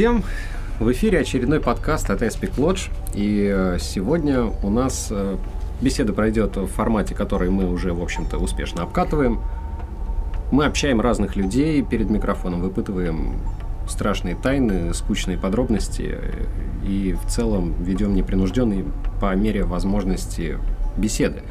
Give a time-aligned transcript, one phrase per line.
[0.00, 0.24] Всем!
[0.78, 2.90] В эфире очередной подкаст от Espic Lodge.
[3.12, 5.36] И э, сегодня у нас э,
[5.82, 9.42] беседа пройдет в формате, который мы уже, в общем-то, успешно обкатываем.
[10.52, 13.42] Мы общаем разных людей перед микрофоном, выпытываем
[13.86, 16.18] страшные тайны, скучные подробности
[16.82, 18.86] и в целом ведем непринужденные
[19.20, 20.56] по мере возможности
[20.96, 21.42] беседы.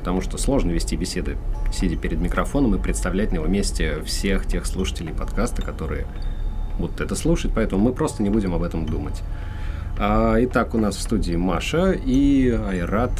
[0.00, 1.36] Потому что сложно вести беседы,
[1.72, 6.08] сидя перед микрофоном и представлять на его месте всех тех слушателей подкаста, которые
[6.78, 9.22] будут это слушать, поэтому мы просто не будем об этом думать.
[9.98, 13.12] А, итак, у нас в студии Маша и Айрат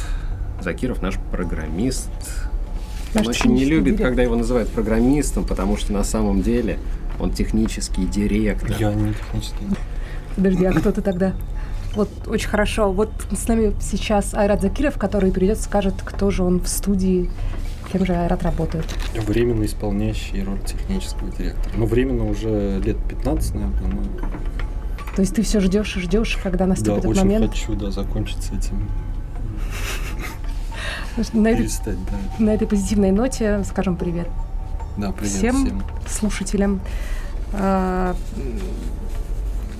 [0.61, 2.09] Закиров, наш программист.
[3.13, 4.07] Наш Он очень не любит, директор.
[4.07, 6.77] когда его называют программистом, потому что на самом деле
[7.19, 8.75] он технический директор.
[8.77, 9.65] Я не технический.
[10.35, 11.33] Подожди, а кто ты тогда?
[11.95, 12.91] Вот очень хорошо.
[12.91, 17.29] Вот с нами сейчас Айрат Закиров, который придет, скажет, кто же он в студии,
[17.91, 18.85] кем же Айрат работает.
[19.25, 21.73] Временно исполняющий роль технического директора.
[21.75, 23.91] Ну, временно уже лет 15, наверное.
[23.91, 24.01] Но...
[25.15, 27.51] То есть ты все ждешь и ждешь, когда наступит да, этот очень момент?
[27.51, 28.89] хочу, да, закончить с этим.
[31.33, 31.95] На, этой, да.
[32.37, 34.27] на этой позитивной ноте скажем привет.
[34.97, 35.83] Да, привет всем, всем.
[36.07, 36.79] слушателям.
[37.53, 38.15] А,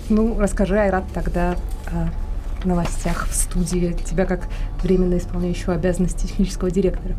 [0.09, 1.55] ну, расскажи, Айрат, тогда
[1.85, 2.09] о
[2.67, 3.95] новостях в студии.
[4.03, 4.47] Тебя как
[4.81, 7.15] временно исполняющего обязанности технического директора.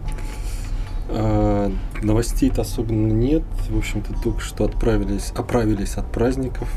[1.09, 3.43] А, новостей-то особенно нет.
[3.71, 6.69] В общем-то, только что отправились, оправились от праздников.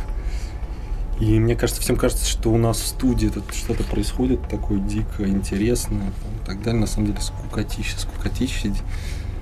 [1.20, 5.28] И мне кажется, всем кажется, что у нас в студии тут что-то происходит такое дико
[5.28, 6.82] интересное и так далее.
[6.82, 8.74] На самом деле скукотище, скукотище,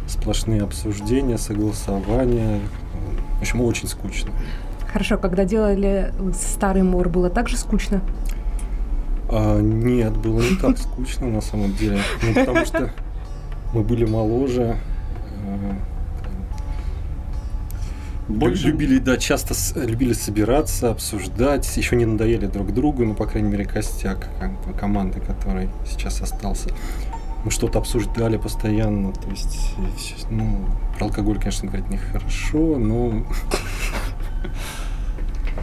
[0.08, 2.60] сплошные обсуждения, согласования.
[3.38, 4.32] В общем, очень скучно.
[4.92, 8.02] Хорошо, когда делали старый мор, было так же скучно?
[9.30, 12.02] А, нет, было не так скучно на самом деле.
[12.24, 12.92] Ну, потому что
[13.74, 14.78] мы были моложе.
[15.46, 15.74] Э,
[18.28, 18.68] Больше...
[18.68, 23.50] Любили, да, часто с, любили собираться, обсуждать, еще не надоели друг другу, ну, по крайней
[23.50, 26.70] мере, костяк как бы, команды, который сейчас остался.
[27.44, 29.76] Мы что-то обсуждали постоянно, то есть,
[30.30, 33.24] ну, про алкоголь, конечно, говорить нехорошо, но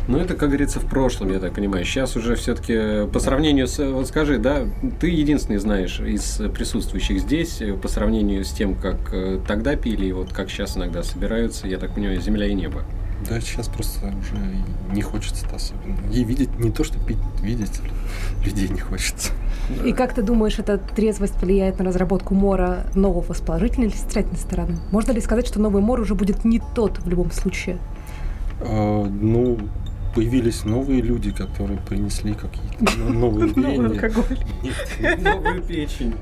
[0.09, 1.85] ну, это, как говорится, в прошлом, я так понимаю.
[1.85, 3.79] Сейчас уже все-таки по сравнению с...
[3.79, 4.65] Вот скажи, да,
[5.01, 10.13] ты единственный знаешь из присутствующих здесь, по сравнению с тем, как э, тогда пили, и
[10.13, 12.83] вот как сейчас иногда собираются, я так понимаю, земля и небо.
[13.29, 14.37] Да, сейчас просто уже
[14.93, 15.99] не хочется особенно.
[16.13, 17.81] И видеть, не то, что пить, видеть
[18.45, 19.33] людей не хочется.
[19.85, 24.03] И как ты думаешь, эта трезвость влияет на разработку мора нового с положительной или с
[24.03, 24.77] отрицательной стороны?
[24.93, 27.79] Можно ли сказать, что новый мор уже будет не тот в любом случае?
[28.61, 29.59] А, ну,
[30.17, 34.11] появились новые люди, которые принесли какие-то новые веяния.
[35.23, 36.15] Новую печень.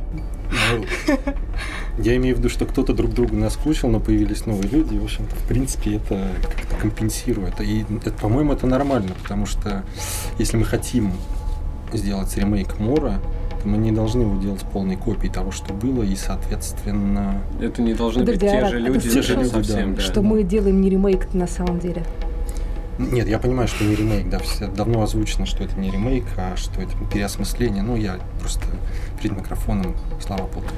[1.99, 5.05] Я имею в виду, что кто-то друг другу наскучил, но появились новые люди, и, в
[5.05, 7.61] общем-то, в принципе, это как-то компенсирует.
[7.61, 9.85] И, это, по-моему, это нормально, потому что
[10.39, 11.13] если мы хотим
[11.93, 13.21] сделать ремейк Мора,
[13.63, 17.41] то мы не должны его делать полной копией того, что было, и, соответственно...
[17.61, 20.01] Это не должны Подожди, быть те же люди, те же люди совсем, да.
[20.01, 22.05] Что мы делаем не ремейк на самом деле.
[22.99, 26.57] Нет, я понимаю, что не ремейк, да, все давно озвучено, что это не ремейк, а
[26.57, 27.83] что это переосмысление.
[27.83, 28.65] Ну, я просто
[29.21, 30.73] перед микрофоном слова путаю.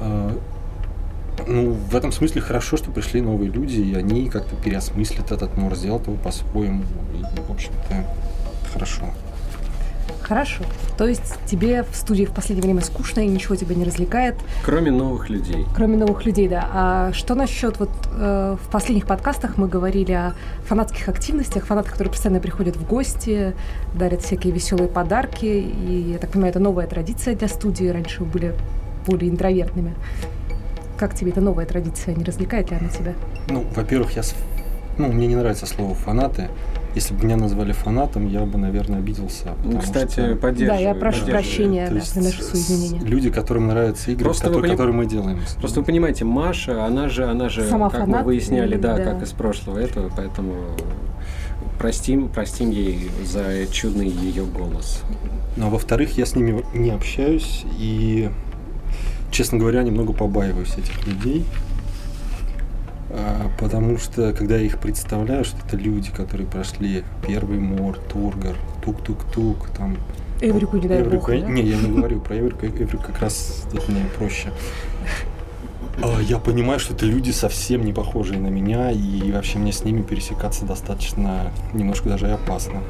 [0.00, 0.36] А,
[1.46, 5.76] ну, в этом смысле хорошо, что пришли новые люди, и они как-то переосмыслят этот мор,
[5.76, 6.82] сделают его по-своему.
[7.14, 8.04] И, в общем-то,
[8.72, 9.04] хорошо.
[10.22, 10.64] Хорошо.
[10.96, 14.36] То есть тебе в студии в последнее время скучно и ничего тебя не развлекает?
[14.64, 15.66] Кроме новых людей.
[15.74, 16.68] Кроме новых людей, да.
[16.72, 20.34] А что насчет вот э, в последних подкастах мы говорили о
[20.66, 23.54] фанатских активностях, фанаты, которые постоянно приходят в гости,
[23.94, 25.46] дарят всякие веселые подарки.
[25.46, 27.86] И я так понимаю, это новая традиция для студии.
[27.88, 28.54] Раньше вы были
[29.06, 29.94] более интровертными.
[30.96, 32.14] Как тебе эта новая традиция?
[32.14, 33.14] Не развлекает ли она тебя?
[33.48, 34.22] Ну, во-первых, я
[34.98, 36.48] ну, мне не нравится слово фанаты.
[36.94, 39.54] Если бы меня назвали фанатом, я бы, наверное, обиделся.
[39.64, 40.36] Ну, кстати, что...
[40.36, 40.82] поддерживаю.
[40.82, 43.00] Да, я прошу прощения, да, приношу свои извинения.
[43.00, 44.76] Люди, которым нравятся игры, Просто которые, поним...
[44.76, 45.40] которые мы делаем.
[45.58, 49.04] Просто вы понимаете, Маша, она же, она же, Сама как фанат, мы выясняли, да, да,
[49.04, 50.54] как из прошлого этого, поэтому
[51.78, 55.02] простим, простим ей за чудный ее голос.
[55.56, 58.30] Ну, а во-вторых, я с ними не общаюсь и,
[59.30, 61.44] честно говоря, немного побаиваюсь этих людей.
[63.14, 68.56] А, потому что, когда я их представляю, что это люди, которые прошли первый мор, Тургор,
[68.82, 69.98] Тук-Тук-Тук, там...
[70.40, 71.36] Эврику не дай Эврику, бог, да?
[71.36, 74.50] Не, я не говорю про Эврику, Эврику как раз это мне проще.
[76.02, 79.84] А, я понимаю, что это люди совсем не похожие на меня, и вообще мне с
[79.84, 82.80] ними пересекаться достаточно, немножко даже и опасно.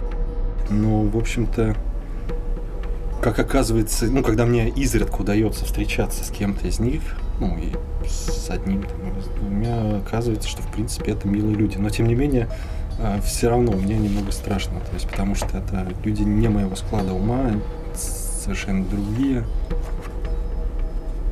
[0.70, 1.74] Но, в общем-то,
[3.20, 7.02] как оказывается, ну, когда мне изредка удается встречаться с кем-то из них,
[7.40, 7.72] ну, и
[8.06, 11.76] с одним, там, с двумя, оказывается, что, в принципе, это милые люди.
[11.78, 12.48] Но, тем не менее,
[12.98, 17.12] э, все равно мне немного страшно, то есть потому что это люди не моего склада
[17.12, 17.52] ума,
[17.94, 19.44] совершенно другие.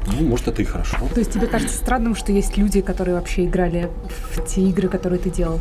[0.07, 0.97] Ну, может, это и хорошо.
[1.15, 3.91] То есть тебе кажется странным, что есть люди, которые вообще играли
[4.35, 5.61] в те игры, которые ты делал?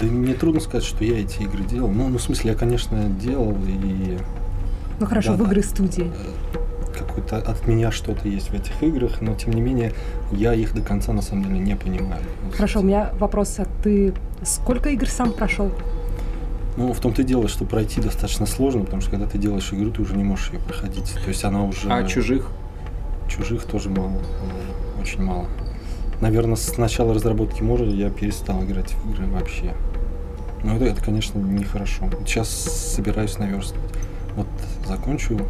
[0.00, 1.88] Да мне трудно сказать, что я эти игры делал.
[1.90, 4.18] Ну, ну в смысле, я, конечно, делал и...
[5.00, 5.44] Ну хорошо, Да, в да.
[5.50, 6.12] игры студии.
[7.16, 9.92] Какое-то от меня что-то есть в этих играх, но тем не менее
[10.32, 12.22] я их до конца на самом деле не понимаю.
[12.54, 15.70] Хорошо, у меня вопрос, а ты сколько игр сам прошел?
[16.76, 19.90] Ну, в том-то и дело, что пройти достаточно сложно, потому что когда ты делаешь игру,
[19.90, 21.14] ты уже не можешь ее проходить.
[21.14, 21.88] То есть она уже...
[21.90, 22.50] А чужих?
[23.28, 25.46] Чужих тоже мало, э, очень мало.
[26.20, 29.74] Наверное, с начала разработки Мора я перестал играть в игры вообще.
[30.64, 32.10] Но это, это конечно, нехорошо.
[32.26, 33.90] Сейчас собираюсь наверстывать.
[34.36, 34.46] Вот
[34.86, 35.40] закончу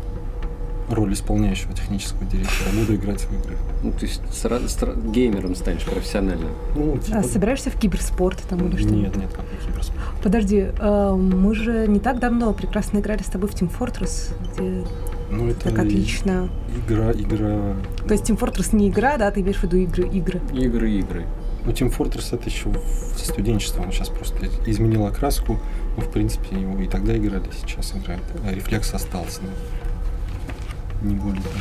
[0.90, 3.56] роль исполняющего технического директора, буду играть в игры.
[3.82, 6.50] Ну, то есть сра- стра- геймером станешь профессиональным.
[6.76, 8.88] Ну, типа- А собираешься в киберспорт там или что?
[8.90, 9.98] Нет, нет, какой киберспорт.
[10.22, 14.84] Подожди, э, мы же не так давно прекрасно играли с тобой в Team Fortress, где
[15.30, 16.48] Ну, это так отлично.
[16.86, 17.74] игра, игра...
[18.06, 20.40] То есть Team Fortress не игра, да, ты имеешь в виду игры, игры.
[20.52, 21.26] Игры, игры.
[21.64, 25.58] Ну, Team Fortress это еще в студенчестве, он сейчас просто изменил окраску.
[25.96, 28.22] Ну, в принципе, его и тогда играли, сейчас играют.
[28.48, 29.40] А рефлекс остался.
[29.42, 29.48] но
[31.06, 31.54] Не более того.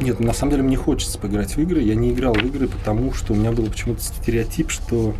[0.00, 1.82] Нет, на самом деле мне хочется поиграть в игры.
[1.82, 5.14] Я не играл в игры, потому что у меня был почему-то стереотип, что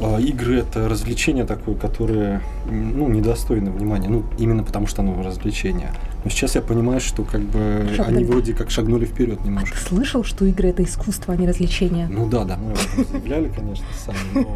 [0.00, 4.08] а, игры это развлечение такое, которое ну, недостойно внимания.
[4.08, 5.92] Ну, именно потому что оно развлечение.
[6.24, 9.48] Но сейчас я понимаю, что как бы Хорошо, они вроде как шагнули вперед А ты
[9.48, 9.76] немножко.
[9.78, 12.08] слышал, что игры это искусство, а не развлечение?
[12.08, 12.74] Ну да, да, мы
[13.04, 14.52] заявляли, конечно, сами, но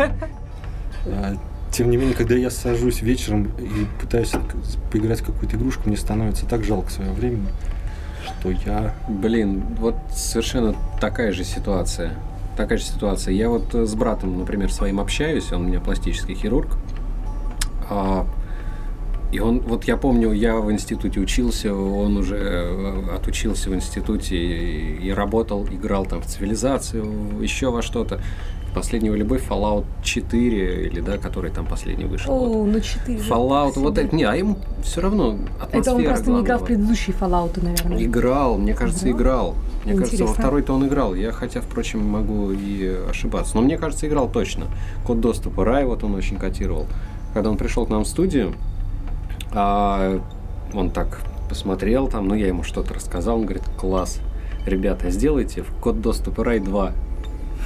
[1.06, 1.37] а,
[1.70, 4.32] тем не менее, когда я сажусь вечером и пытаюсь
[4.93, 7.49] поиграть в какую-то игрушку, мне становится так жалко своего времени,
[8.25, 8.94] что я...
[9.09, 12.12] Блин, вот совершенно такая же ситуация.
[12.56, 13.35] Такая же ситуация.
[13.35, 16.76] Я вот э, с братом, например, своим общаюсь, он у меня пластический хирург.
[17.91, 18.26] А,
[19.32, 24.37] и он, вот я помню, я в институте учился, он уже э, отучился в институте
[24.37, 28.20] и, и работал, играл там в цивилизацию, еще во что-то.
[28.75, 32.37] Последнюю любовь Fallout 4, или да, который там последний вышел.
[32.37, 32.56] вот.
[32.56, 33.19] О, ну 4.
[33.21, 36.44] Fallout, вот это, не, а ему все равно атмосфера Это он просто не играл в
[36.44, 36.65] главного.
[36.67, 38.05] предыдущие Fallout, наверное.
[38.05, 39.21] Играл, мне кажется, Играл?
[39.21, 39.55] играл.
[39.85, 40.43] Мне кажется, во Интересно.
[40.43, 41.15] второй-то он играл.
[41.15, 43.55] Я, хотя, впрочем, могу и ошибаться.
[43.56, 44.67] Но мне кажется, играл точно.
[45.06, 46.87] Код доступа Рай, вот он очень котировал.
[47.32, 48.55] Когда он пришел к нам в студию,
[49.53, 50.20] а,
[50.73, 54.20] он так посмотрел там, ну, я ему что-то рассказал, он говорит, класс,
[54.67, 56.93] ребята, сделайте в код доступа Рай 2.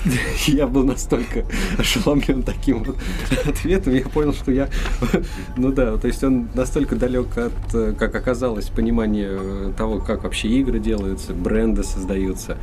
[0.46, 1.44] Я был настолько
[1.78, 2.96] ошеломлен таким вот
[3.46, 4.68] ответом, я понял, что я,
[5.56, 10.78] ну да, то есть он настолько далек от, как оказалось, понимания того, как вообще игры
[10.78, 12.56] делаются, бренды создаются.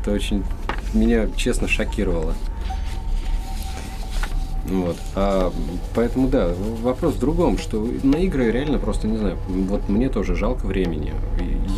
[0.00, 0.44] Это очень
[0.94, 2.34] меня, честно, шокировало.
[4.68, 4.96] Вот.
[5.14, 5.52] А,
[5.94, 6.50] поэтому да,
[6.82, 9.38] вопрос в другом, что на игры реально просто не знаю.
[9.48, 11.12] Вот мне тоже жалко времени.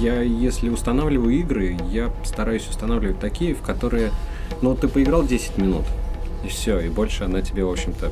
[0.00, 4.10] Я, если устанавливаю игры, я стараюсь устанавливать такие, в которые,
[4.62, 5.84] ну, ты поиграл 10 минут,
[6.44, 8.10] и все, и больше она тебе, в общем-то,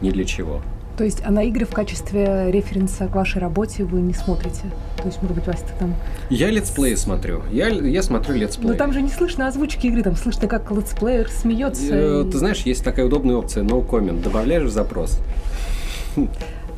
[0.00, 0.60] ни для чего.
[0.96, 4.64] То есть, а на игры в качестве референса к вашей работе вы не смотрите?
[4.98, 5.94] То есть, может быть, Вася, ты там...
[6.28, 7.42] Я летсплеи смотрю.
[7.50, 8.72] Я, я смотрю летсплеи.
[8.72, 11.94] Но там же не слышно озвучки игры, там слышно, как летсплеер смеется.
[11.94, 14.20] Э, и- Ты знаешь, есть такая удобная опция no comment.
[14.22, 15.18] Добавляешь в запрос.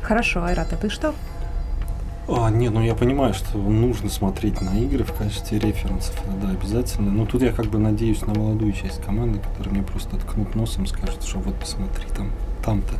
[0.01, 1.13] Хорошо, Айрат, а ты что?
[2.27, 7.11] А, не, ну я понимаю, что нужно смотреть на игры в качестве референсов, да, обязательно.
[7.11, 10.87] Но тут я как бы надеюсь на молодую часть команды, которая мне просто ткнут носом,
[10.87, 12.31] скажет, что вот посмотри, там,
[12.63, 12.93] там-то.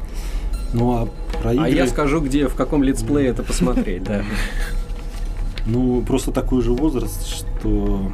[0.73, 1.07] Ну а
[1.41, 1.65] про игры...
[1.65, 4.23] А я скажу, где, в каком летсплее это посмотреть, да.
[5.65, 8.11] Ну, просто такой же возраст, что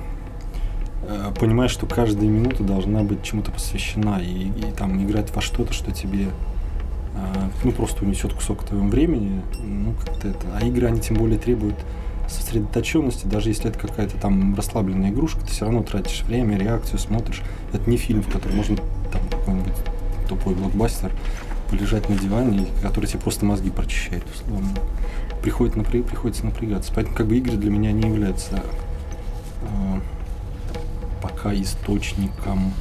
[1.01, 5.73] э, понимаешь, что каждая минута должна быть чему-то посвящена и, и там играть во что-то,
[5.73, 6.27] что тебе
[7.63, 10.45] ну просто унесет кусок твоего времени, ну как-то это.
[10.55, 11.75] А игры они тем более требуют
[12.27, 17.41] сосредоточенности, даже если это какая-то там расслабленная игрушка, ты все равно тратишь время, реакцию, смотришь.
[17.73, 18.77] Это не фильм, в котором можно
[19.11, 19.73] там какой-нибудь
[20.27, 21.11] тупой блокбастер
[21.69, 24.69] полежать на диване, который тебе просто мозги прочищает, условно.
[25.41, 26.91] Приходит напря- приходится напрягаться.
[26.93, 28.61] Поэтому как бы игры для меня не являются
[29.61, 29.99] э,
[31.21, 32.73] пока источником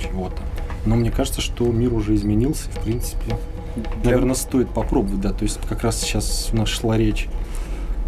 [0.00, 0.42] чего-то.
[0.84, 3.36] Но мне кажется, что мир уже изменился, в принципе,
[4.04, 5.32] наверное, стоит попробовать, да.
[5.32, 7.28] То есть как раз сейчас у нас шла речь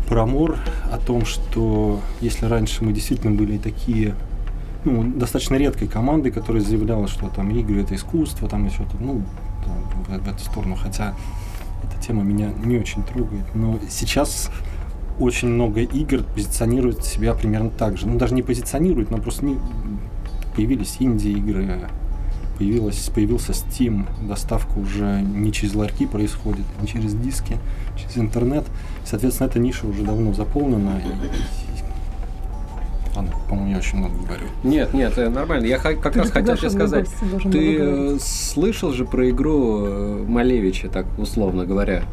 [0.08, 0.56] про Мор,
[0.90, 4.14] о том, что если раньше мы действительно были такие
[4.84, 9.22] ну, достаточно редкой командой, которая заявляла, что там игры это искусство, там еще то ну,
[10.08, 11.14] да, в, эту сторону, хотя
[11.84, 13.54] эта тема меня не очень трогает.
[13.54, 14.50] Но сейчас
[15.18, 18.06] очень много игр позиционируют себя примерно так же.
[18.06, 19.58] Ну, даже не позиционируют, но просто не-
[20.54, 21.88] появились инди-игры,
[22.58, 27.56] появилась, появился Steam, доставка уже не через ларьки происходит, не через диски,
[27.96, 28.64] через интернет.
[29.04, 31.00] Соответственно, эта ниша уже давно заполнена.
[33.14, 34.46] Ладно, по-моему, я очень много говорю.
[34.62, 35.66] Нет, нет, э, нормально.
[35.66, 37.08] Я как Ты раз хотел тебе сказать.
[37.50, 42.04] Ты э, слышал же про игру э, Малевича, так условно говоря?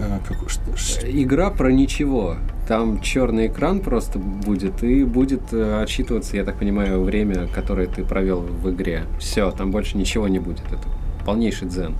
[0.00, 1.10] А, как, что, что?
[1.10, 2.36] Игра про ничего.
[2.66, 8.04] Там черный экран просто будет, и будет э, отсчитываться, я так понимаю, время, которое ты
[8.04, 9.04] провел в игре.
[9.18, 10.64] Все, там больше ничего не будет.
[10.66, 10.82] Это
[11.24, 11.94] полнейший дзен.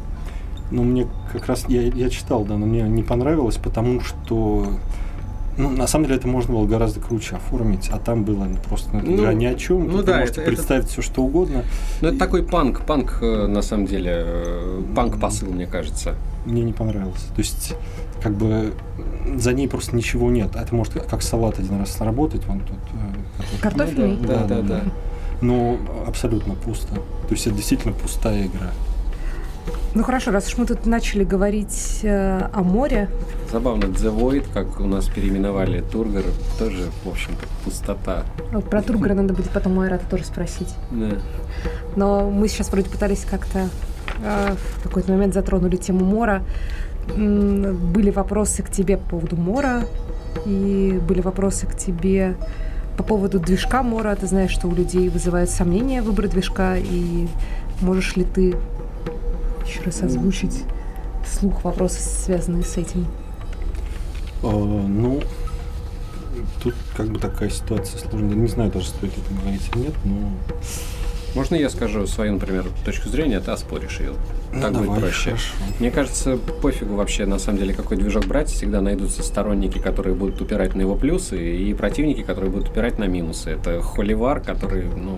[0.71, 4.67] Ну, мне как раз, я, я читал, да, но мне не понравилось, потому что
[5.59, 9.17] ну, на самом деле это можно было гораздо круче оформить, а там было просто ну,
[9.17, 9.87] игра ни о чем.
[9.89, 11.65] Ну Тут да, вы можете это- представить все что угодно.
[12.01, 12.83] Ну, это И такой панк.
[12.87, 16.15] Панк, э, на самом деле, э, панк-посыл, мне кажется.
[16.47, 17.27] Мне не понравилось.
[17.35, 17.75] То есть,
[18.23, 18.73] как бы
[19.37, 20.57] за ней просто ничего нет.
[20.57, 22.79] Это может как салат один раз сработать, вон тут.
[22.95, 24.17] э, Картофельный?
[24.21, 24.81] Ну да, да, да.
[25.41, 26.95] Но абсолютно пусто.
[26.95, 28.71] То есть это действительно пустая игра.
[29.99, 33.09] Ну хорошо, раз уж мы тут начали говорить э, о море,
[33.51, 36.23] Забавно, The Void, как у нас переименовали Тургор,
[36.57, 38.23] тоже, в общем-то, пустота.
[38.53, 40.73] а про Тургора надо будет потом у Айрата тоже спросить.
[40.93, 41.19] Да.
[41.97, 43.71] Но мы сейчас вроде пытались как-то
[44.23, 46.45] э, в какой-то момент затронули тему мора.
[47.17, 49.83] Были вопросы к тебе по поводу мора,
[50.47, 52.37] и были вопросы к тебе
[52.97, 54.15] по поводу движка мора.
[54.15, 57.27] Ты знаешь, что у людей вызывает сомнения выбор движка, и
[57.81, 58.55] можешь ли ты
[59.69, 60.65] еще раз озвучить
[61.25, 63.07] вслух вопросы, связанные с этим?
[64.43, 65.21] Э, ну,
[66.63, 68.35] тут как бы такая ситуация сложная.
[68.35, 70.31] Не знаю даже, стоит это говорить или нет, но...
[71.35, 74.13] Можно я скажу свою, например, точку зрения, а ты оспоришь ее?
[74.51, 75.25] Ну, Так будет давай, проще.
[75.31, 75.55] хорошо.
[75.79, 78.49] Мне кажется, пофигу вообще, на самом деле, какой движок брать.
[78.49, 83.05] Всегда найдутся сторонники, которые будут упирать на его плюсы, и противники, которые будут упирать на
[83.05, 83.51] минусы.
[83.51, 85.17] Это холивар, который, ну,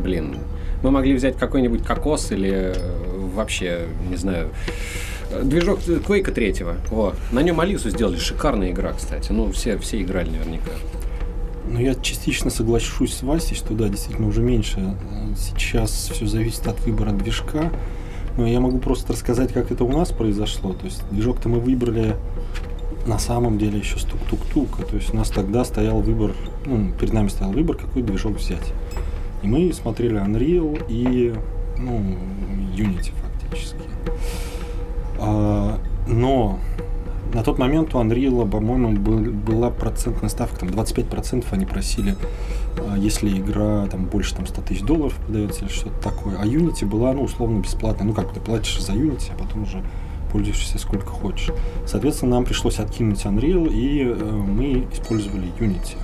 [0.00, 0.36] блин,
[0.84, 4.50] мы могли взять какой-нибудь кокос или э, вообще, не знаю,
[5.42, 6.76] движок Quake третьего.
[6.90, 7.14] Во.
[7.32, 8.16] На нем Алису сделали.
[8.16, 9.32] Шикарная игра, кстати.
[9.32, 10.72] Ну, все, все играли наверняка.
[11.68, 14.94] Ну, я частично соглашусь с Васей, что да, действительно уже меньше.
[15.36, 17.70] Сейчас все зависит от выбора движка.
[18.36, 20.72] Но я могу просто рассказать, как это у нас произошло.
[20.72, 22.16] То есть движок-то мы выбрали
[23.06, 24.82] на самом деле еще с тук-тук-тука.
[24.82, 26.32] То есть у нас тогда стоял выбор,
[26.66, 28.72] ну, перед нами стоял выбор, какой движок взять.
[29.42, 31.34] И мы смотрели Unreal и,
[31.78, 32.16] ну,
[32.76, 33.12] Unity
[33.54, 33.80] фактически.
[35.18, 36.58] А, но
[37.32, 42.16] на тот момент у Unreal, по-моему, был- была процентная ставка, там 25% они просили,
[42.78, 46.38] а, если игра там больше там, 100 тысяч долларов продается или что-то такое.
[46.38, 48.06] А Unity была, ну, условно бесплатная.
[48.06, 49.82] Ну, как ты платишь за Unity, а потом уже
[50.32, 51.50] пользуешься сколько хочешь.
[51.86, 55.96] Соответственно, нам пришлось откинуть Unreal, и э, мы использовали Unity.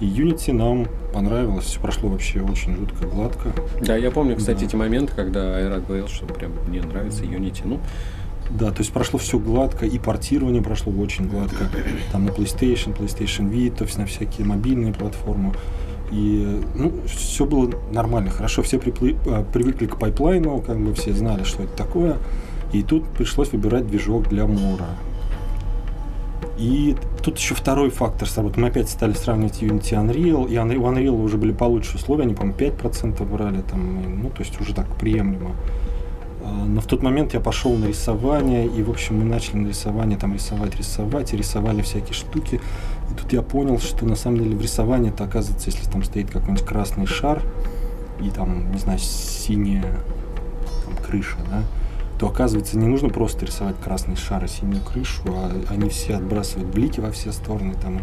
[0.00, 3.52] И Unity нам понравилось, все прошло вообще очень жутко гладко.
[3.80, 4.66] Да, я помню, кстати, Да.
[4.66, 7.62] эти моменты, когда Айрат говорил, что прям мне нравится Unity.
[7.64, 7.78] Ну,
[8.50, 11.68] Да, то есть прошло все гладко, и портирование прошло очень гладко.
[12.10, 15.52] Там на PlayStation, PlayStation Vita, вс- на всякие мобильные платформы.
[16.10, 18.62] И ну, все было нормально, хорошо.
[18.62, 22.16] Все припли- а, привыкли к пайплайну, как бы все знали, что это такое.
[22.72, 24.88] И тут пришлось выбирать движок для Мора.
[26.62, 28.62] И тут еще второй фактор сработал.
[28.62, 30.48] Мы опять стали сравнивать Unity Unreal.
[30.48, 34.60] И у Unreal уже были получше условия, они, по-моему, 5% брали, там, ну, то есть
[34.60, 35.56] уже так приемлемо.
[36.44, 39.68] А, Но в тот момент я пошел на рисование, и, в общем, мы начали на
[39.68, 42.60] рисование там рисовать, рисовать, и рисовали всякие штуки.
[43.10, 46.30] И тут я понял, что на самом деле в рисовании это оказывается, если там стоит
[46.30, 47.42] какой-нибудь красный шар,
[48.20, 49.82] и там, не знаю, синяя
[50.84, 51.64] там, крыша, да,
[52.22, 56.72] то оказывается не нужно просто рисовать красный шар и синюю крышу, а они все отбрасывают
[56.72, 58.00] блики во все стороны, там,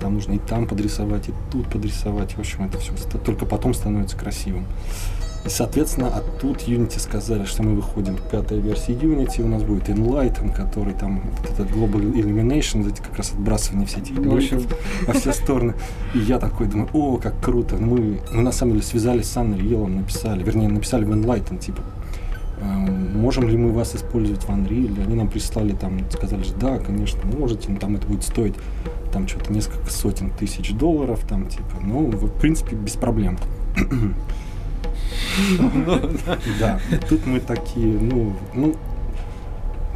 [0.00, 2.92] там нужно и там подрисовать, и тут подрисовать, в общем, это все
[3.24, 4.66] только потом становится красивым.
[5.46, 9.88] И, соответственно, оттуда Unity сказали, что мы выходим к пятой версии Unity, у нас будет
[9.88, 14.64] Enlighten, который там, вот этот Global Illumination, эти как раз отбрасывание всех этих В бликов
[15.06, 15.74] во все стороны.
[16.12, 17.76] И я такой думаю, о, как круто.
[17.76, 21.82] Мы, мы на самом деле связались с Unreal, написали, вернее, написали в Enlighten, типа,
[22.64, 25.02] можем ли мы вас использовать в Unreal?
[25.02, 28.54] Они нам прислали там, сказали, что да, конечно, можете, но там это будет стоить
[29.12, 33.38] там что-то несколько сотен тысяч долларов, там типа, ну, в принципе, без проблем.
[36.58, 38.74] Да, и тут мы такие, ну, ну,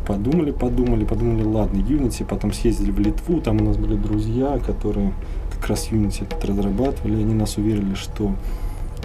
[0.06, 5.12] подумали, подумали, подумали, ладно, Unity, потом съездили в Литву, там у нас были друзья, которые
[5.52, 8.34] как раз Unity этот разрабатывали, они нас уверили, что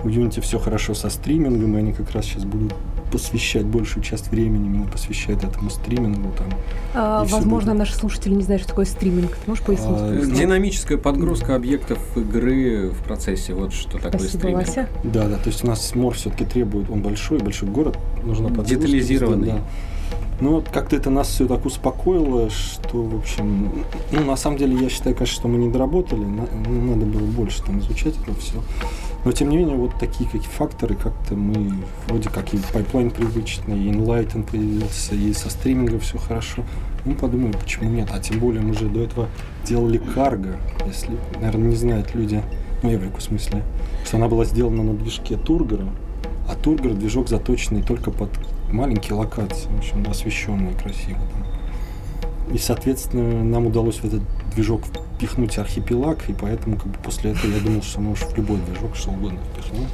[0.03, 2.73] у Unity все хорошо со стримингом, и они как раз сейчас будут
[3.11, 6.31] посвящать большую часть времени именно посвящать этому стримингу.
[6.37, 6.47] Там,
[6.93, 7.79] А, возможно, будет.
[7.79, 9.31] наши слушатели не знают, что такое стриминг.
[9.35, 9.87] Ты можешь пояснить?
[9.89, 13.53] А, Э, Ну, Динамическая подгрузка объектов игры в процессе.
[13.53, 14.67] Вот что такое Спасибо, стриминг.
[14.67, 14.89] Вася.
[15.03, 18.63] Да, да, то есть у нас Мор все-таки требует, он большой, большой город, подгрузка.
[18.63, 19.47] Детализированный.
[19.51, 19.59] Да.
[20.41, 24.75] Ну вот как-то это нас все так успокоило, что, в общем, ну на самом деле
[24.81, 28.53] я считаю, конечно, что мы не доработали, на- надо было больше там изучать это все.
[29.25, 31.73] Но тем не менее, вот такие какие факторы, как-то мы
[32.07, 36.63] вроде как и pipeline привычный, и Enlighten появился, и со стримингом все хорошо.
[37.05, 38.09] Ну, подумали, почему нет.
[38.13, 39.27] А тем более мы же до этого
[39.65, 40.57] делали Cargo,
[40.87, 42.41] если, наверное, не знают люди,
[42.81, 43.63] ну, Эврику в смысле,
[44.05, 45.89] что она была сделана на движке Тургора,
[46.47, 48.29] а Тургор движок заточенный только под
[48.71, 52.55] маленькие локации, в общем, освещенные красиво там.
[52.55, 54.81] И, соответственно, нам удалось в этот движок
[55.15, 58.95] впихнуть архипелаг, и поэтому как бы после этого я думал, что уж в любой движок
[58.95, 59.87] что угодно впихнем.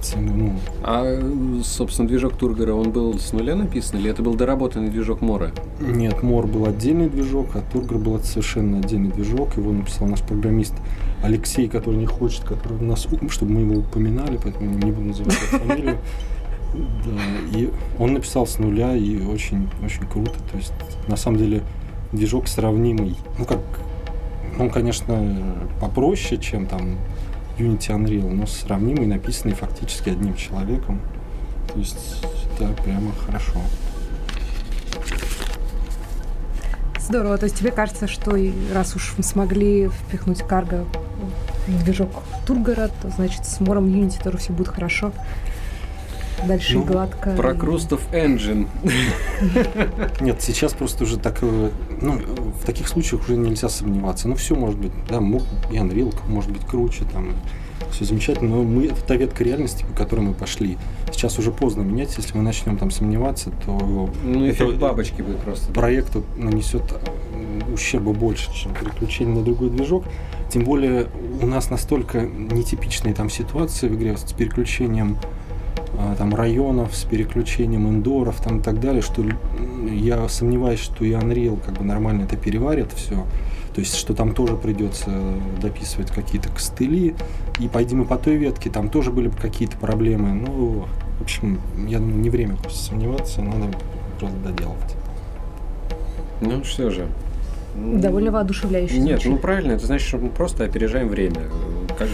[0.00, 0.52] Тем, ну,
[0.84, 1.20] А,
[1.64, 5.50] собственно, движок Тургора, он был с нуля написан, или это был доработанный движок Мора?
[5.80, 9.56] Нет, Мор был отдельный движок, а Тургор был совершенно отдельный движок.
[9.56, 10.74] Его написал наш программист
[11.22, 15.98] Алексей, который не хочет, который нас, чтобы мы его упоминали, поэтому не буду называть фамилию.
[16.74, 20.34] Да, и он написал с нуля, и очень, очень круто.
[20.52, 20.74] То есть,
[21.08, 21.62] на самом деле,
[22.12, 23.16] движок сравнимый.
[23.38, 23.60] Ну, как,
[24.58, 26.98] он, конечно, попроще, чем там
[27.58, 31.00] Unity Unreal, но сравнимый, написанный фактически одним человеком.
[31.72, 32.24] То есть,
[32.54, 33.60] это прямо хорошо.
[37.00, 37.38] Здорово.
[37.38, 40.84] То есть тебе кажется, что и раз уж смогли впихнуть карго
[41.66, 42.10] в движок
[42.46, 45.12] Тургора, то значит с Мором Unity тоже все будет хорошо.
[46.46, 47.34] Дальше Ну, гладко.
[47.36, 48.68] Про Крустов Engine.
[50.20, 52.12] Нет, сейчас просто уже так, э, ну,
[52.60, 54.28] в таких случаях уже нельзя сомневаться.
[54.28, 57.32] Ну, все может быть, да, мог, и Unreal может быть круче, там,
[57.90, 60.76] все замечательно, но мы, это та ветка реальности, по которой мы пошли.
[61.12, 65.38] Сейчас уже поздно менять, если мы начнем там сомневаться, то Ну, Это- эффект бабочки будет
[65.40, 65.72] просто.
[65.72, 70.04] проекту нанесет э, ущерба больше, чем переключение на другой движок.
[70.50, 71.06] Тем более
[71.42, 75.18] у нас настолько нетипичные там ситуации в игре с переключением
[76.16, 79.24] там районов, с переключением индоров там и так далее, что
[79.90, 83.24] я сомневаюсь, что и Unreal как бы нормально это переварит все.
[83.74, 85.10] То есть, что там тоже придется
[85.60, 87.14] дописывать какие-то костыли.
[87.60, 90.32] И пойдем мы по той ветке, там тоже были бы какие-то проблемы.
[90.32, 90.86] Ну,
[91.18, 93.66] в общем, я думаю, не время сомневаться, надо
[94.18, 94.96] просто доделывать.
[96.40, 97.08] Ну, что же.
[97.74, 98.98] Довольно воодушевляюще.
[98.98, 99.30] Нет, звучит.
[99.32, 101.42] ну правильно, это значит, что мы просто опережаем время.
[101.96, 102.08] Как,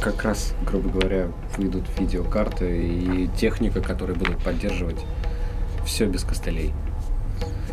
[0.00, 5.04] как раз, грубо говоря, выйдут видеокарты и техника, которые будут поддерживать
[5.84, 6.72] все без костылей.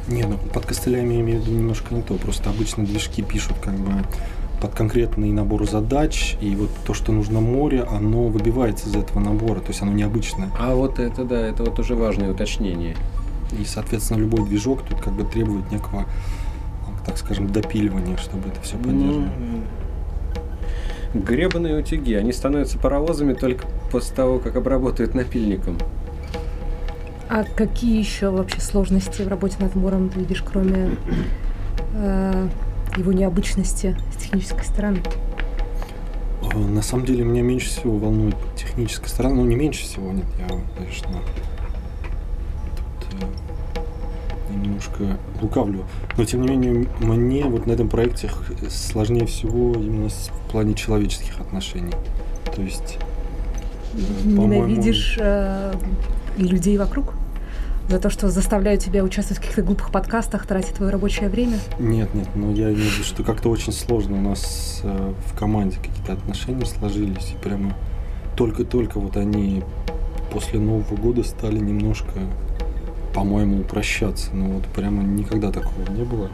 [0.08, 2.16] Не, ну под костылями я имею в виду немножко не то.
[2.16, 3.92] Просто обычно движки пишут как бы
[4.62, 9.60] под конкретный набор задач, и вот то, что нужно море, оно выбивается из этого набора,
[9.60, 10.52] то есть оно необычное.
[10.60, 12.96] А вот это, да, это вот уже важное уточнение.
[13.60, 16.06] И, соответственно, любой движок тут как бы требует некого,
[17.06, 19.32] так скажем, допиливания, чтобы это все поддерживать.
[21.14, 25.78] Ну, гребаные утюги, они становятся паровозами только после того, как обработают напильником.
[27.30, 30.98] А какие еще вообще сложности в работе над Мором ты видишь, кроме
[31.94, 32.48] э,
[32.98, 35.02] его необычности с технической стороны?
[36.54, 39.36] Э, На самом деле меня меньше всего волнует техническая сторона.
[39.36, 41.10] Ну, не меньше всего, нет, я, конечно,
[44.54, 45.86] немножко лукавлю.
[46.18, 48.30] Но, тем не менее, мне вот на этом проекте
[48.70, 51.94] сложнее всего именно в плане человеческих отношений.
[52.56, 52.98] То есть,
[53.94, 55.74] э, Ненавидишь э,
[56.38, 57.14] людей вокруг?
[57.90, 61.58] За то, что заставляют тебя участвовать в каких-то глупых подкастах, тратить твое рабочее время?
[61.78, 65.38] Нет, нет, но я имею в виду, что как-то очень сложно у нас э, в
[65.38, 67.76] команде какие-то отношения сложились, и прямо
[68.38, 69.64] только-только вот они
[70.32, 72.14] после Нового года стали немножко,
[73.14, 74.30] по-моему, упрощаться.
[74.34, 76.30] Ну вот прямо никогда такого не было.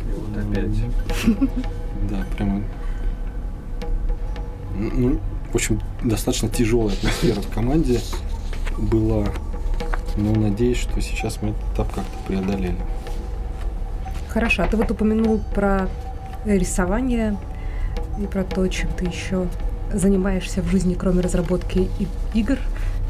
[0.00, 1.48] И вот опять.
[2.10, 2.62] Да, прямо.
[4.76, 5.20] Ну,
[5.52, 8.00] в общем, достаточно тяжелая атмосфера в команде
[8.76, 9.26] была.
[10.16, 12.76] Но надеюсь, что сейчас мы этот этап как-то преодолели.
[14.28, 15.88] Хорошо, а ты вот упомянул про
[16.44, 17.36] рисование
[18.18, 19.46] и про то, чем ты еще
[19.92, 21.88] занимаешься в жизни, кроме разработки
[22.34, 22.58] игр.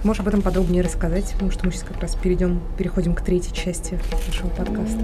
[0.05, 3.55] Можешь об этом подробнее рассказать, потому что мы сейчас как раз перейдем, переходим к третьей
[3.55, 4.99] части нашего подкаста.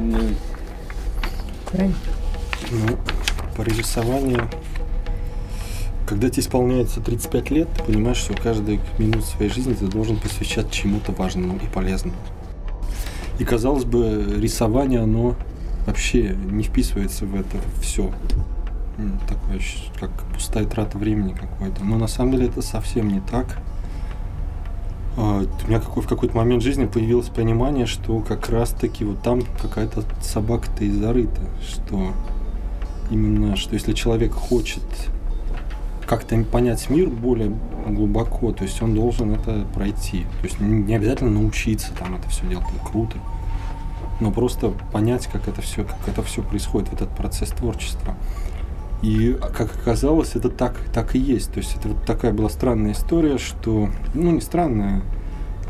[1.70, 1.94] Правильно?
[2.72, 2.98] Ну,
[3.56, 4.50] по рисованию,
[6.04, 10.70] когда тебе исполняется 35 лет, ты понимаешь, что каждую минуту своей жизни ты должен посвящать
[10.72, 12.16] чему-то важному и полезному.
[13.38, 15.36] И казалось бы, рисование, оно
[15.86, 18.12] вообще не вписывается в это все.
[19.28, 19.60] такое,
[20.00, 21.84] как пустая трата времени какой-то.
[21.84, 23.58] Но на самом деле это совсем не так.
[25.20, 29.42] А, у меня какой, в какой-то момент жизни появилось понимание, что как раз-таки вот там
[29.60, 32.12] какая-то собака-то и зарыта, что
[33.10, 34.84] именно, что если человек хочет
[36.06, 37.52] как-то понять мир более
[37.88, 40.24] глубоко, то есть он должен это пройти.
[40.40, 43.16] То есть не обязательно научиться там это все делать, это круто,
[44.20, 48.14] но просто понять, как это все, как это все происходит, этот процесс творчества.
[49.02, 51.52] И, как оказалось, это так, так и есть.
[51.52, 55.02] То есть это вот такая была странная история, что, ну не странная,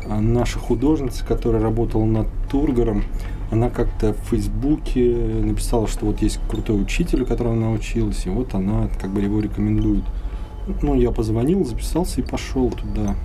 [0.07, 3.03] а наша художница, которая работала над Тургором,
[3.51, 8.29] она как-то в Фейсбуке написала, что вот есть крутой учитель, у которого она училась, и
[8.29, 10.03] вот она как бы его рекомендует.
[10.81, 13.15] Ну, я позвонил, записался и пошел туда.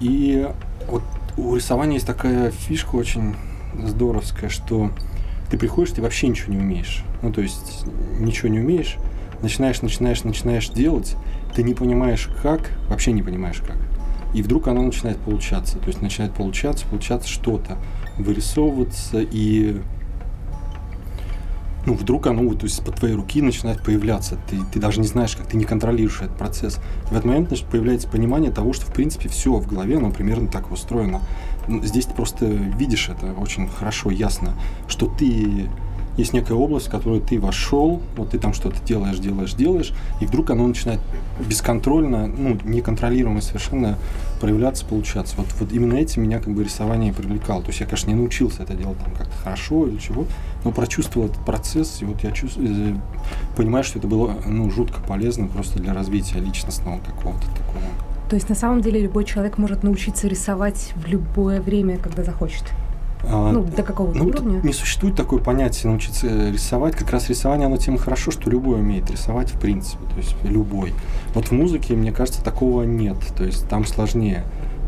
[0.00, 0.48] И
[0.88, 1.02] вот
[1.36, 3.34] у рисования есть такая фишка очень
[3.84, 4.90] здоровская, что
[5.50, 7.04] ты приходишь, ты вообще ничего не умеешь.
[7.22, 7.84] Ну, то есть
[8.18, 8.96] ничего не умеешь,
[9.42, 11.16] начинаешь, начинаешь, начинаешь делать,
[11.54, 13.76] ты не понимаешь как, вообще не понимаешь как.
[14.34, 15.78] И вдруг оно начинает получаться.
[15.78, 17.78] То есть начинает получаться, получаться что-то,
[18.18, 19.80] вырисовываться, и
[21.88, 24.36] ну, вдруг оно вот, то есть, по твоей руки начинает появляться.
[24.50, 26.80] Ты, ты даже не знаешь, как ты не контролируешь этот процесс.
[27.04, 30.48] в этот момент значит, появляется понимание того, что, в принципе, все в голове, оно примерно
[30.48, 31.22] так устроено.
[31.82, 34.54] Здесь ты просто видишь это очень хорошо, ясно,
[34.88, 35.68] что ты
[36.18, 40.26] есть некая область, в которую ты вошел, вот ты там что-то делаешь, делаешь, делаешь, и
[40.26, 41.00] вдруг оно начинает
[41.38, 43.96] бесконтрольно, ну, неконтролируемо совершенно
[44.40, 45.36] проявляться, получаться.
[45.36, 47.62] Вот, вот именно этим меня как бы рисование привлекало.
[47.62, 50.26] То есть я, конечно, не научился это делать там как-то хорошо или чего,
[50.64, 52.96] но прочувствовал этот процесс, и вот я чувствую, э,
[53.56, 58.07] понимаю, что это было, ну, жутко полезно просто для развития личностного какого-то такого.
[58.28, 62.64] То есть на самом деле любой человек может научиться рисовать в любое время, когда захочет?
[63.24, 64.60] А, ну, до какого ну, уровня?
[64.62, 66.94] Не существует такое понятие научиться рисовать.
[66.94, 70.04] Как раз рисование, оно тем хорошо, что любой умеет рисовать в принципе.
[70.04, 70.92] То есть любой.
[71.34, 73.16] Вот в музыке, мне кажется, такого нет.
[73.36, 74.44] То есть там сложнее.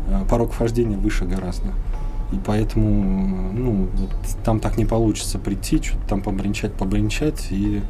[0.07, 1.67] А, порог вхождения выше гораздо.
[2.31, 4.09] И поэтому, ну, вот
[4.43, 7.81] там так не получится прийти, что-то там побренчать, побренчать и э,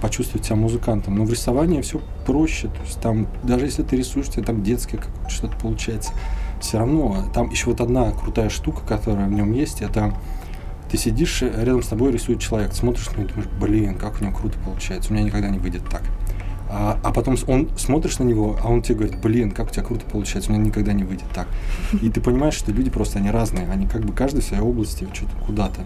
[0.00, 1.16] почувствовать себя музыкантом.
[1.16, 2.68] Но в рисовании все проще.
[2.68, 6.12] То есть там, даже если ты рисуешь, тебе там детское какое-то что-то получается
[6.60, 10.14] все равно там еще вот одна крутая штука, которая в нем есть, это
[10.90, 14.24] ты сидишь, рядом с тобой рисует человек, смотришь на него и думаешь, блин, как у
[14.24, 16.02] него круто получается, у меня никогда не выйдет так.
[16.70, 19.82] А, а потом он смотришь на него, а он тебе говорит, блин, как у тебя
[19.82, 21.46] круто получается, у меня никогда не выйдет так.
[22.02, 25.06] И ты понимаешь, что люди просто, они разные, они как бы каждый в своей области
[25.12, 25.82] что-то куда-то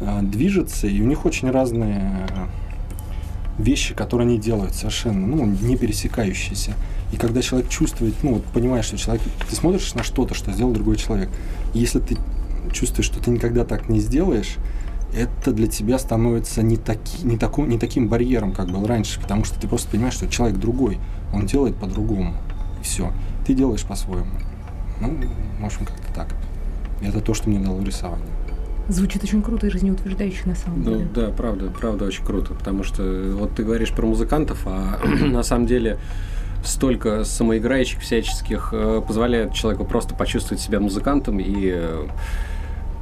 [0.00, 2.26] а, движется, и у них очень разные
[3.58, 6.74] вещи, которые они делают, совершенно, ну, не пересекающиеся.
[7.12, 10.72] И когда человек чувствует, ну, вот понимаешь, что человек, ты смотришь на что-то, что сделал
[10.72, 11.28] другой человек,
[11.74, 12.16] и если ты
[12.72, 14.56] чувствуешь, что ты никогда так не сделаешь,
[15.14, 19.44] это для тебя становится не, таки, не, таком, не таким барьером, как был раньше, потому
[19.44, 20.98] что ты просто понимаешь, что человек другой,
[21.34, 22.34] он делает по-другому,
[22.80, 23.12] и все.
[23.46, 24.30] Ты делаешь по-своему.
[25.00, 25.18] Ну,
[25.60, 26.34] в общем, как-то так.
[27.02, 28.26] Это то, что мне дало рисование.
[28.92, 31.08] Звучит очень круто и жизнеутверждающе на самом ну, деле.
[31.14, 33.02] Да, правда, правда очень круто, потому что
[33.34, 35.98] вот ты говоришь про музыкантов, а на самом деле
[36.62, 42.06] столько самоиграющих всяческих э, позволяет человеку просто почувствовать себя музыкантом и э,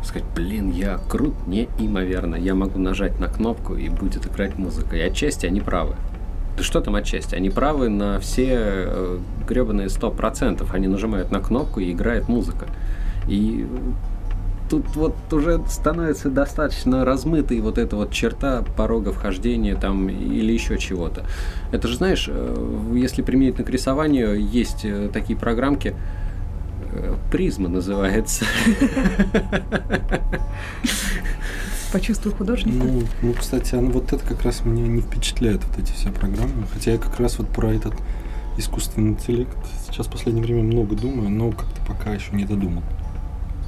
[0.04, 4.96] сказать, блин, я крут неимоверно, я могу нажать на кнопку и будет играть музыка.
[4.96, 5.96] И отчасти они правы.
[6.56, 7.34] Да что там отчасти?
[7.34, 10.72] Они правы на все э, гребаные сто процентов.
[10.72, 12.66] Они нажимают на кнопку и играет музыка.
[13.28, 13.66] И
[14.70, 20.78] тут вот уже становится достаточно размытой вот эта вот черта порога вхождения там или еще
[20.78, 21.26] чего-то.
[21.72, 25.96] Это же, знаешь, э, если применительно к рисованию, есть э, такие программки,
[26.92, 28.44] э, призма называется.
[31.92, 32.78] Почувствуй художника.
[32.78, 36.68] Ну, ну, кстати, она, вот это как раз меня не впечатляет, вот эти все программы.
[36.72, 37.94] Хотя я как раз вот про этот
[38.56, 39.56] искусственный интеллект
[39.88, 42.84] сейчас в последнее время много думаю, но как-то пока еще не додумал.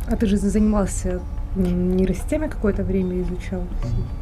[0.09, 1.21] А ты же занимался
[1.57, 3.62] нейросетями какое-то время изучал?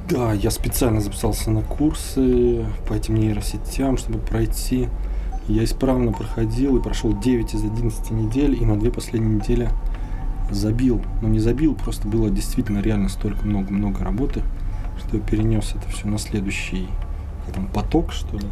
[0.08, 4.88] Да, я специально записался на курсы по этим нейросетям, чтобы пройти.
[5.48, 9.68] Я исправно проходил и прошел 9 из 11 недель, и на две последние недели
[10.50, 11.00] забил.
[11.22, 14.42] Ну, не забил, просто было действительно реально столько много-много работы,
[14.98, 16.88] что я перенес это все на следующий
[17.50, 18.46] там, поток, что ли.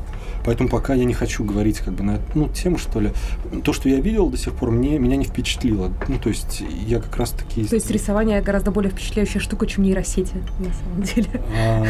[0.45, 3.13] Поэтому пока я не хочу говорить как бы на эту ну, тему, что ли.
[3.65, 5.93] То, что я видел до сих пор, мне, меня не впечатлило.
[6.09, 7.65] Ну, то есть я как раз таки...
[7.65, 11.43] То есть рисование гораздо более впечатляющая штука, чем нейросети, на самом деле.
[11.57, 11.85] А,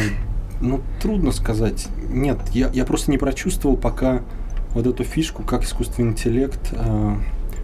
[0.61, 1.87] ну, трудно сказать.
[2.09, 4.23] Нет, я, я просто не прочувствовал пока
[4.71, 7.17] вот эту фишку, как искусственный интеллект а,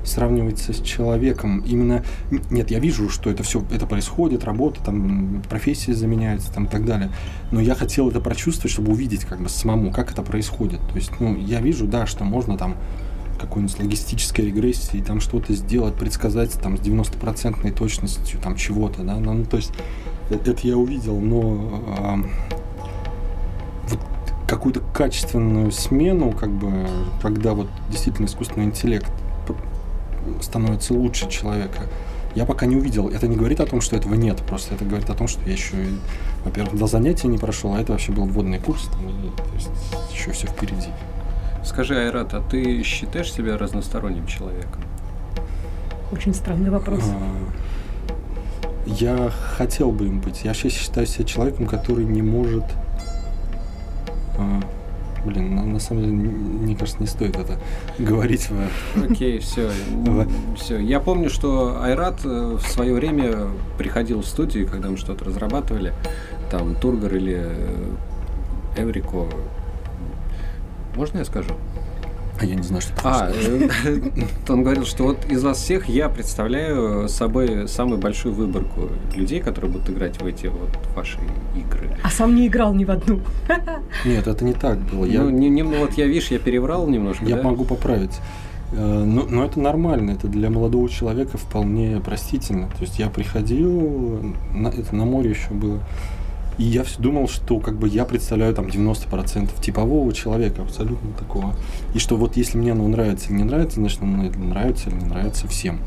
[0.05, 1.59] сравнивается с человеком.
[1.59, 2.03] Именно,
[2.49, 6.85] нет, я вижу, что это все, это происходит, работа, там, профессии заменяются, там, и так
[6.85, 7.11] далее.
[7.51, 10.79] Но я хотел это прочувствовать, чтобы увидеть, как бы, самому, как это происходит.
[10.89, 12.75] То есть, ну, я вижу, да, что можно там
[13.39, 19.43] какой-нибудь логистической регрессии, там что-то сделать, предсказать там с 90% точностью там чего-то, да, ну,
[19.45, 19.71] то есть
[20.29, 22.23] это, это я увидел, но э,
[23.89, 23.99] вот
[24.47, 26.87] какую-то качественную смену, как бы,
[27.21, 29.11] когда вот действительно искусственный интеллект
[30.41, 31.83] становится лучше человека,
[32.35, 33.09] я пока не увидел.
[33.09, 35.53] Это не говорит о том, что этого нет, просто это говорит о том, что я
[35.53, 35.75] еще,
[36.43, 39.69] во-первых, до занятия не прошел, а это вообще был вводный курс, там, и, то есть
[40.11, 40.89] еще все впереди.
[41.63, 44.83] Скажи, Айрат, а ты считаешь себя разносторонним человеком?
[46.11, 47.01] Очень странный вопрос.
[47.03, 50.43] А, я хотел бы им быть.
[50.43, 52.63] Я сейчас считаю себя человеком, который не может...
[55.25, 57.57] Блин, на, на самом деле, мне кажется, не стоит это
[57.97, 58.47] говорить.
[58.95, 59.71] Окей, все.
[60.55, 60.79] все.
[60.79, 65.93] Я помню, что Айрат э, в свое время приходил в студию, когда мы что-то разрабатывали,
[66.51, 67.95] там Тургор или э,
[68.77, 69.27] Эврико,
[70.95, 71.55] можно я скажу?
[72.37, 73.01] А я не знаю, что это.
[73.03, 73.69] А, э,
[74.49, 79.71] он говорил, что вот из вас всех я представляю собой самую большую выборку людей, которые
[79.71, 81.17] будут играть в эти вот ваши
[81.55, 81.97] игры.
[82.03, 83.21] А сам не играл ни в одну.
[84.05, 85.05] Нет, это не так было.
[85.05, 85.21] Я...
[85.21, 87.25] Ну, не, не, ну вот я, видишь, я переврал немножко.
[87.25, 87.43] Я да?
[87.43, 88.19] могу поправить.
[88.73, 92.67] Э, но, но это нормально, это для молодого человека вполне простительно.
[92.67, 95.79] То есть я приходил, на, это на море еще было,
[96.57, 101.55] и я все думал, что как бы я представляю там 90% типового человека, абсолютно такого.
[101.93, 105.05] И что вот если мне оно нравится или не нравится, значит оно нравится или не
[105.05, 105.79] нравится всем.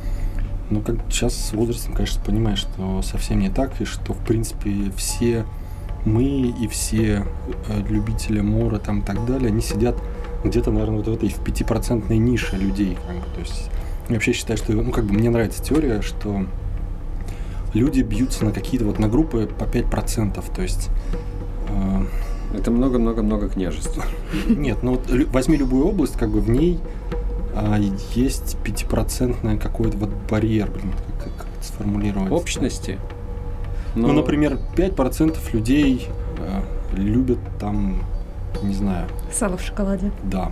[0.70, 4.92] Но как сейчас с возрастом, конечно, понимаешь, что совсем не так, и что, в принципе,
[4.96, 5.46] все
[6.04, 7.24] мы и все
[7.68, 9.96] э, любители мора там и так далее, они сидят
[10.44, 12.96] где-то, наверное, вот в этой в пятипроцентной нише людей.
[13.06, 13.22] Как бы.
[13.34, 13.70] То есть
[14.08, 16.46] я вообще считаю, что, ну, как бы мне нравится теория, что
[17.74, 20.90] люди бьются на какие-то вот на группы по 5%, то есть...
[21.68, 22.04] Э,
[22.54, 24.00] это много-много-много княжеств.
[24.48, 26.80] Нет, ну вот возьми любую область, как бы в ней
[27.54, 27.78] а,
[28.14, 32.32] есть пятипроцентный какой-то вот барьер, блин, как, как это сформулировать?
[32.32, 32.98] Общности?
[33.94, 34.08] Но...
[34.08, 36.62] Ну, например, 5% людей э,
[36.96, 38.02] любят там,
[38.62, 39.08] не знаю...
[39.30, 40.10] Сало в шоколаде.
[40.22, 40.50] Да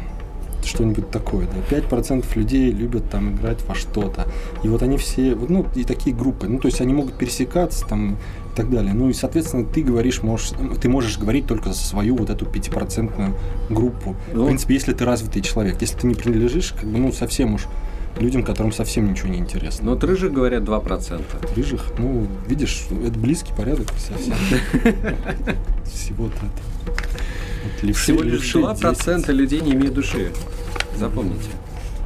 [0.66, 1.46] что-нибудь такое.
[1.46, 1.76] Да.
[1.76, 4.26] 5% людей любят там играть во что-то.
[4.62, 6.46] И вот они все, ну, и такие группы.
[6.46, 8.94] Ну, то есть они могут пересекаться там и так далее.
[8.94, 13.34] Ну, и, соответственно, ты говоришь, можешь, ты можешь говорить только за свою вот эту пятипроцентную
[13.70, 14.16] группу.
[14.32, 15.80] Ну, в принципе, если ты развитый человек.
[15.80, 17.66] Если ты не принадлежишь, как бы, ну, совсем уж
[18.20, 19.86] людям, которым совсем ничего не интересно.
[19.86, 21.54] Но от рыжих говорят 2%.
[21.54, 21.92] Рыжих?
[21.98, 24.34] Ну, видишь, это близкий порядок совсем.
[25.84, 26.92] Всего-то это.
[27.92, 30.32] Всего лишь 2% людей не имеют души.
[30.96, 31.50] Запомните.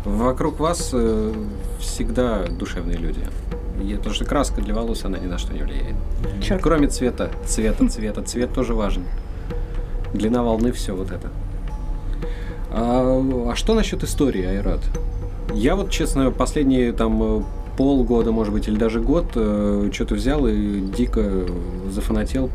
[0.04, 1.32] Вокруг вас э,
[1.78, 3.20] всегда душевные люди.
[3.82, 5.94] И, потому что краска для волос, она ни на что не влияет.
[6.42, 6.62] Черт.
[6.62, 7.30] Кроме цвета.
[7.46, 8.22] Цвета, цвета.
[8.22, 9.04] Цвет тоже важен.
[10.14, 11.30] Длина волны, все вот это.
[12.70, 14.80] А, а что насчет истории, Айрат?
[15.54, 17.42] Я вот, честно, последние там э,
[17.76, 21.46] полгода, может быть, или даже год э, что-то взял и дико
[21.90, 22.50] зафанател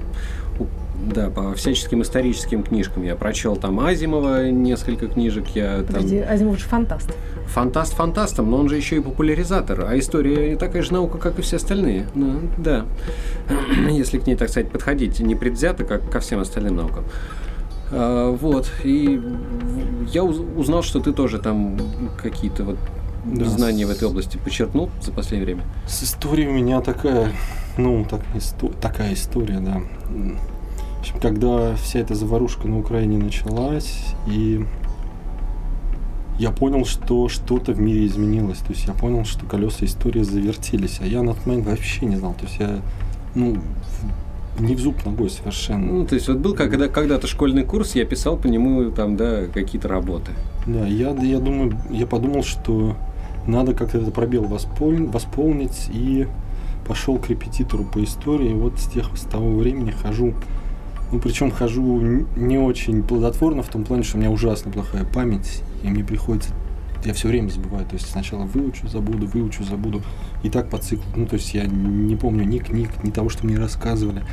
[1.03, 3.03] да, по всяческим историческим книжкам.
[3.03, 5.47] Я прочел там Азимова несколько книжек.
[5.49, 6.33] Я, Подожди, там...
[6.33, 7.09] Азимов же фантаст.
[7.47, 9.85] Фантаст фантастом, но он же еще и популяризатор.
[9.87, 12.07] А история такая же наука, как и все остальные.
[12.15, 12.85] Ну, да.
[13.89, 17.05] Если к ней, так сказать, подходить не предвзято, как ко всем остальным наукам.
[17.91, 18.71] А, вот.
[18.83, 19.21] И
[20.11, 21.77] я узнал, что ты тоже там
[22.21, 22.77] какие-то вот
[23.25, 23.45] да.
[23.45, 25.63] знания в этой области подчеркнул за последнее время.
[25.87, 27.31] С историей у меня такая,
[27.77, 29.81] ну, так, исто- такая история, да
[31.05, 34.65] общем, когда вся эта заварушка на Украине началась, и
[36.39, 38.57] я понял, что что-то в мире изменилось.
[38.59, 42.15] То есть я понял, что колеса истории завертелись, а я на тот момент вообще не
[42.15, 42.33] знал.
[42.33, 42.81] То есть я,
[43.35, 43.57] ну,
[44.59, 45.85] не в зуб ногой совершенно.
[45.85, 49.45] Ну, то есть вот был когда, когда-то школьный курс, я писал по нему там, да,
[49.45, 50.31] какие-то работы.
[50.65, 52.95] Да, я, я думаю, я подумал, что
[53.47, 56.27] надо как-то этот пробел восполнить, восполнить и
[56.87, 58.51] пошел к репетитору по истории.
[58.51, 60.33] И вот с тех с того времени хожу
[61.15, 62.01] ну, причем хожу
[62.35, 66.49] не очень плодотворно в том плане, что у меня ужасно плохая память, и мне приходится
[67.05, 67.85] я все время забываю.
[67.85, 70.01] То есть сначала выучу, забуду, выучу, забуду.
[70.43, 71.05] И так по циклу.
[71.15, 74.23] Ну, то есть я не помню ни книг, ни того, что мне рассказывали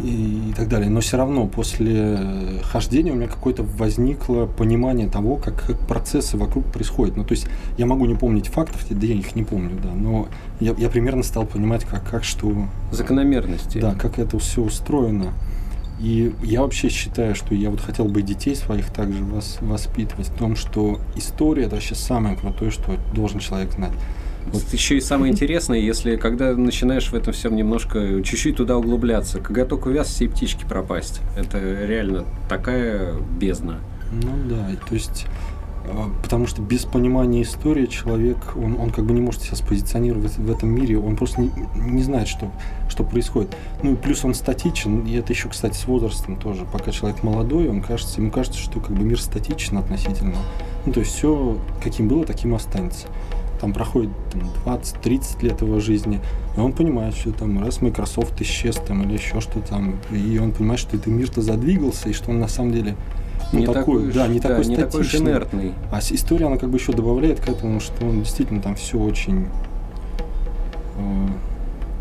[0.00, 0.88] и, и так далее.
[0.90, 2.18] Но все равно после
[2.62, 7.16] хождения у меня какое-то возникло понимание того, как, как процессы вокруг происходят.
[7.16, 7.46] Ну, то есть
[7.78, 10.28] я могу не помнить фактов, да я их не помню, да, но
[10.60, 12.66] я, я примерно стал понимать, как, как что...
[12.90, 13.78] Закономерности.
[13.78, 15.32] Да, как это все устроено.
[16.02, 20.34] И я вообще считаю, что я вот хотел бы детей своих также вас, воспитывать в
[20.34, 23.92] том, что история это вообще самое крутое, что должен человек знать.
[24.46, 29.38] Вот еще и самое интересное, если когда начинаешь в этом всем немножко чуть-чуть туда углубляться,
[29.38, 31.20] когда только увяз все птички пропасть.
[31.36, 33.78] Это реально такая бездна.
[34.10, 35.26] Ну да, то есть
[36.22, 40.50] потому что без понимания истории человек, он, он как бы не может себя спозиционировать в
[40.50, 42.50] этом мире, он просто не, не знает, что,
[42.88, 43.56] что происходит.
[43.82, 46.66] Ну и плюс он статичен, и это еще, кстати, с возрастом тоже.
[46.72, 50.36] Пока человек молодой, он кажется, ему кажется, что как бы мир статичен относительно.
[50.86, 53.08] Ну то есть все, каким было, таким останется.
[53.60, 54.42] Там проходит там,
[54.74, 56.20] 20-30 лет его жизни,
[56.56, 60.52] и он понимает, что там раз Microsoft исчез там или еще что там, и он
[60.52, 62.96] понимает, что этот мир-то задвигался, и что он на самом деле
[63.52, 65.18] ну, не такой, такой да, не да, такой не статичный.
[65.18, 65.72] Такой инертный.
[65.90, 69.46] А история, она как бы еще добавляет к этому, что он действительно там все очень
[70.96, 71.28] э,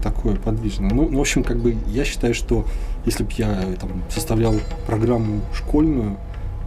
[0.01, 0.91] такое подвижное.
[0.91, 2.65] Ну, в общем, как бы я считаю, что
[3.05, 4.55] если бы я там составлял
[4.87, 6.17] программу школьную,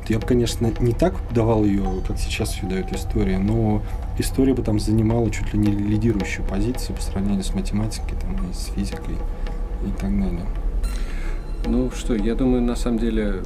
[0.07, 3.83] то я бы, конечно, не так давал ее, как сейчас все дают история, но
[4.19, 8.53] история бы там занимала чуть ли не лидирующую позицию по сравнению с математикой, там, и
[8.53, 9.15] с физикой
[9.87, 10.45] и так далее.
[11.67, 13.43] Ну что, я думаю, на самом деле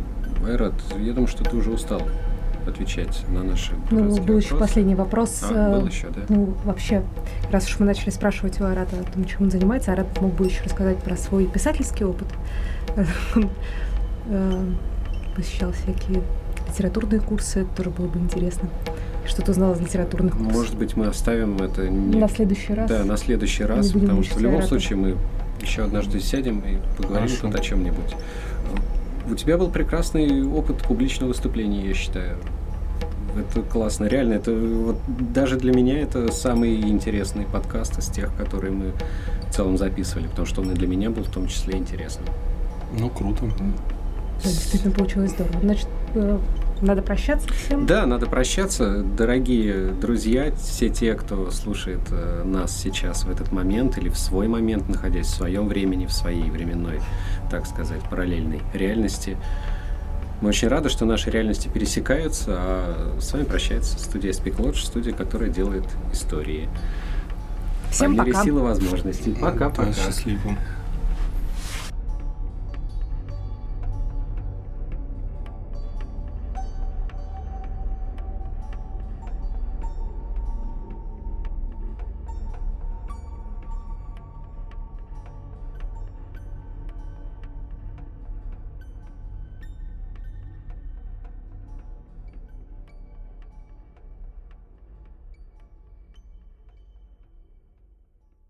[0.46, 2.02] Айрат, я думаю, что ты уже устал
[2.66, 4.46] отвечать на наши Ну, был вопросы.
[4.46, 5.42] еще последний вопрос.
[5.50, 6.22] А, был еще, да?
[6.28, 7.02] Ну, вообще,
[7.50, 10.46] раз уж мы начали спрашивать у Арата о том, чем он занимается, Арат мог бы
[10.46, 12.28] еще рассказать про свой писательский опыт.
[13.36, 13.50] Он
[14.26, 14.64] э,
[15.34, 16.22] посещал всякие
[16.68, 18.68] литературные курсы, тоже было бы интересно.
[19.26, 20.52] Что ты узнал из литературных курсов?
[20.52, 22.18] Может быть, мы оставим это не...
[22.18, 22.88] на следующий раз.
[22.90, 24.68] Да, на следующий раз, потому что в любом Арата.
[24.68, 25.16] случае мы
[25.60, 27.46] еще однажды сядем и поговорим Хорошо.
[27.48, 28.14] тут о чем-нибудь.
[29.30, 32.38] У тебя был прекрасный опыт публичного выступления, я считаю.
[33.36, 34.34] Это классно, реально.
[34.34, 38.92] Это вот даже для меня это самый интересный подкаст из тех, которые мы
[39.48, 42.26] в целом записывали, потому что он и для меня был в том числе интересным.
[42.98, 43.44] Ну, круто.
[44.42, 45.60] Да, действительно получилось здорово.
[45.62, 46.38] Значит, э,
[46.80, 47.86] надо прощаться всем?
[47.86, 49.02] Да, надо прощаться.
[49.02, 54.48] Дорогие друзья, все те, кто слушает э, нас сейчас в этот момент или в свой
[54.48, 57.00] момент, находясь в своем времени, в своей временной,
[57.50, 59.36] так сказать, параллельной реальности.
[60.40, 65.12] Мы очень рады, что наши реальности пересекаются, а с вами прощается студия Speak Lodge, студия,
[65.12, 66.68] которая делает истории.
[67.90, 68.44] Всем По мере пока.
[68.44, 69.36] силы возможностей.
[69.40, 69.92] Пока-пока.
[69.92, 70.56] Счастливо.